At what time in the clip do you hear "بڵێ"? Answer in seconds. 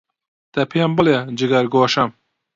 0.97-1.17